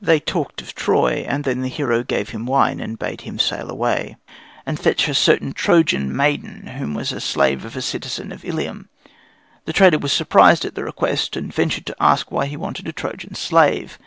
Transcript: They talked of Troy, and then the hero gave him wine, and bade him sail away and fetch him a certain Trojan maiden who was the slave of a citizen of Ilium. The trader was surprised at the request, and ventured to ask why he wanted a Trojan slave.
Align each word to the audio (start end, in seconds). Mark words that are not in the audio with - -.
They 0.00 0.20
talked 0.20 0.62
of 0.62 0.72
Troy, 0.76 1.24
and 1.26 1.42
then 1.42 1.60
the 1.60 1.68
hero 1.68 2.04
gave 2.04 2.28
him 2.28 2.46
wine, 2.46 2.78
and 2.78 2.96
bade 2.96 3.22
him 3.22 3.40
sail 3.40 3.68
away 3.68 4.16
and 4.64 4.78
fetch 4.78 5.06
him 5.06 5.10
a 5.10 5.14
certain 5.16 5.52
Trojan 5.52 6.14
maiden 6.16 6.68
who 6.78 6.92
was 6.92 7.10
the 7.10 7.20
slave 7.20 7.64
of 7.64 7.74
a 7.76 7.82
citizen 7.82 8.30
of 8.30 8.44
Ilium. 8.44 8.88
The 9.64 9.72
trader 9.72 9.98
was 9.98 10.12
surprised 10.12 10.64
at 10.64 10.76
the 10.76 10.84
request, 10.84 11.34
and 11.34 11.52
ventured 11.52 11.86
to 11.86 11.96
ask 11.98 12.30
why 12.30 12.46
he 12.46 12.56
wanted 12.56 12.86
a 12.86 12.92
Trojan 12.92 13.34
slave. 13.34 13.98